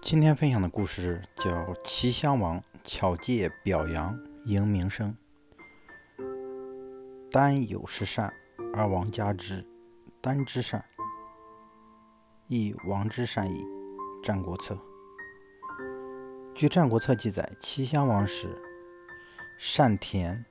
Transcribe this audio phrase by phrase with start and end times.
[0.00, 1.50] 今天分享的故事叫
[1.84, 5.14] 《齐襄王巧借表扬赢名声》。
[7.30, 8.32] 丹有失善，
[8.72, 9.66] 而王加之；
[10.22, 10.82] 丹之善，
[12.48, 13.64] 亦王之善矣。
[14.24, 14.74] 《战国策》
[16.54, 18.48] 据《战国策》记载，齐襄王时，
[19.58, 20.44] 善田，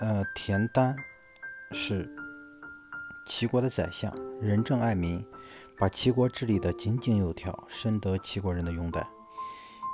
[0.00, 0.96] 呃，田丹
[1.70, 2.12] 是
[3.26, 5.24] 齐国的宰相，仁政爱民。
[5.80, 9.08] 把齐国治理得井井有条，深得齐国人的拥戴。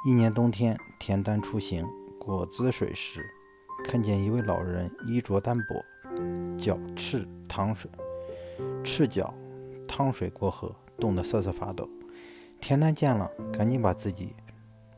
[0.04, 1.86] 一年冬天，田丹出行
[2.18, 3.24] 过滋水时，
[3.84, 5.84] 看见一位老人衣着单薄，
[6.58, 7.88] 脚赤淌水，
[8.82, 9.32] 赤脚
[9.86, 11.88] 淌水过河，冻得瑟瑟发抖。
[12.60, 14.34] 田丹见了，赶紧把自己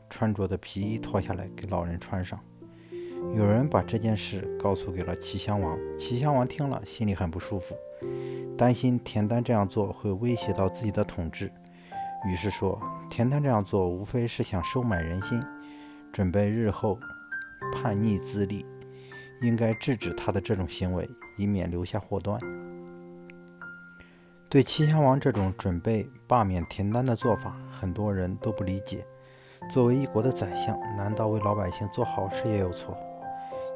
[0.09, 2.39] 穿着的皮衣脱下来给老人穿上。
[3.35, 7.75] 有人把这件事告诉给了齐襄王，齐襄王听了，心里很不舒服。
[8.59, 11.49] 担心田丹这样做会威胁到自己的统治，
[12.27, 12.77] 于是说
[13.09, 15.41] ：“田丹这样做无非是想收买人心，
[16.11, 16.99] 准备日后
[17.71, 18.65] 叛逆自立，
[19.39, 22.37] 应该制止他的这种行为，以免留下祸端。”
[24.49, 29.05] 对齐襄王这种准备罢免田丹的做法，很多人都不理解。
[29.71, 32.97] 作为一国的宰相，难道为老百姓做好事也有错？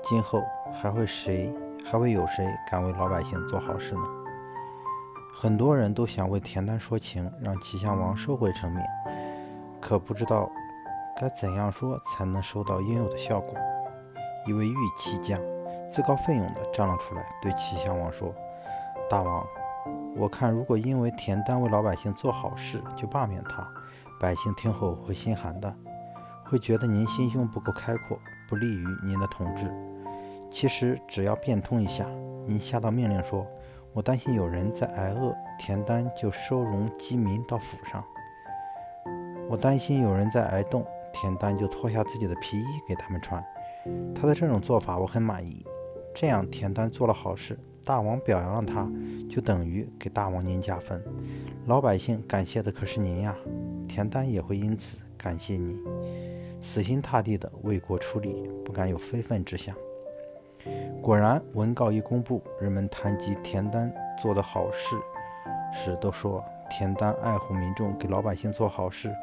[0.04, 4.02] 今后还会谁还会有谁敢为老百姓做好事呢？
[5.36, 8.82] 很多人都想为田丹说情，让齐襄王收回成命，
[9.82, 10.50] 可不知道
[11.20, 13.54] 该怎样说才能收到应有的效果。
[14.46, 15.38] 一位玉骑将
[15.92, 18.34] 自告奋勇地站了出来，对齐襄王说
[19.10, 19.46] ：“大王，
[20.16, 23.68] 我看如果因为田丹为老百姓做好事就罢免他，
[24.20, 25.76] 百姓听后会心寒的，
[26.46, 28.18] 会觉得您心胸不够开阔，
[28.48, 29.70] 不利于您的统治。
[30.52, 32.06] 其实只要变通一下，
[32.46, 33.46] 您下道命令说。”
[33.94, 38.04] 我担心有人在挨饿，田丹就收容饥民到府上。
[39.48, 43.44] 我担心有人在挨冻，田丹就脱下自己的皮衣给他们穿。
[44.16, 45.64] 他的这种做法我很满意。
[46.16, 48.92] 这样，田丹做了好事，大王表扬了他，
[49.30, 51.00] 就等于给大王您加分。
[51.68, 53.36] 老百姓感谢的可是您呀，
[53.88, 55.80] 田丹也会因此感谢你，
[56.60, 59.76] 死心塌地的为国出力，不敢有非分之想。
[61.04, 64.96] 果然，文告一公布，人们谈及田丹做的好事
[65.74, 69.14] 时，都说田丹爱护民众，给老百姓做好事，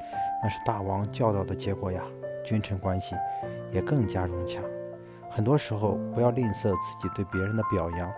[0.42, 2.02] 那是大王教导的结果呀。
[2.44, 3.16] 君臣关系
[3.72, 4.60] 也更加融洽。
[5.30, 8.12] 很多时候，不要吝啬自己对别人的表扬，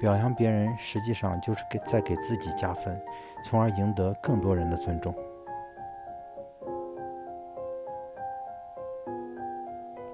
[0.00, 2.98] 表扬别人实际上就是给在给自己加分，
[3.44, 5.14] 从而赢得更多人的尊重，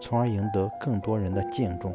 [0.01, 1.95] 从而赢得更多人的敬重。